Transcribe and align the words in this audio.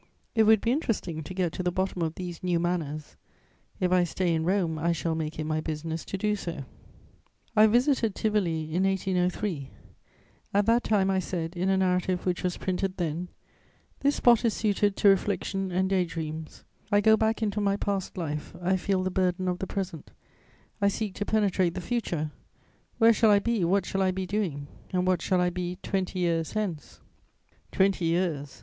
It 0.33 0.45
would 0.47 0.61
be 0.61 0.71
interesting 0.71 1.21
to 1.21 1.33
get 1.35 1.53
to 1.53 1.61
the 1.61 1.71
bottom 1.71 2.01
of 2.01 2.15
these 2.15 2.41
new 2.41 2.59
manners; 2.59 3.17
if 3.79 3.91
I 3.91 4.03
stay 4.03 4.33
in 4.33 4.43
Rome, 4.45 4.79
I 4.79 4.93
shall 4.93 5.13
make 5.13 5.37
it 5.37 5.43
my 5.43 5.61
business 5.61 6.03
to 6.05 6.17
do 6.17 6.35
so. 6.35 6.63
* 7.07 7.55
I 7.55 7.67
visited 7.67 8.15
Tivoli 8.15 8.63
in 8.73 8.83
1803; 8.85 9.69
at 10.55 10.65
that 10.65 10.83
time 10.83 11.11
I 11.11 11.19
said, 11.19 11.55
in 11.55 11.69
a 11.69 11.77
narrative 11.77 12.25
which 12.25 12.41
was 12.41 12.57
printed 12.57 12.97
then: 12.97 13.27
"This 13.99 14.15
spot 14.15 14.43
is 14.43 14.55
suited 14.55 14.95
to 14.95 15.07
reflection 15.07 15.71
and 15.71 15.87
day 15.87 16.05
dreams; 16.05 16.63
I 16.91 16.99
go 16.99 17.15
back 17.15 17.43
into 17.43 17.61
my 17.61 17.77
past 17.77 18.17
life; 18.17 18.55
I 18.59 18.77
feel 18.77 19.03
the 19.03 19.11
burden 19.11 19.47
of 19.47 19.59
the 19.59 19.67
present; 19.67 20.09
I 20.81 20.87
seek 20.87 21.13
to 21.13 21.25
penetrate 21.25 21.75
the 21.75 21.79
future; 21.79 22.31
where 22.97 23.13
shall 23.13 23.29
I 23.29 23.37
be, 23.37 23.63
what 23.63 23.85
shall 23.85 24.01
I 24.01 24.09
be 24.09 24.25
doing 24.25 24.65
and 24.91 25.05
what 25.05 25.21
shall 25.21 25.39
I 25.39 25.51
be 25.51 25.77
twenty 25.83 26.17
years 26.21 26.53
hence?" 26.53 27.01
Twenty 27.71 28.05
years! 28.05 28.59